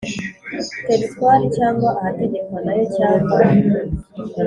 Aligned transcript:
Teritwari 0.87 1.45
cyangwa 1.57 1.89
ahategekwa 1.99 2.57
nayo 2.65 2.85
cyangwa 2.97 3.37